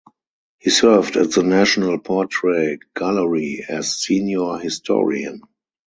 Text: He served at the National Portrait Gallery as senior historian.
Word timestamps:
He 0.57 0.71
served 0.71 1.15
at 1.15 1.29
the 1.29 1.43
National 1.43 1.99
Portrait 1.99 2.79
Gallery 2.95 3.63
as 3.69 3.95
senior 3.97 4.57
historian. 4.57 5.41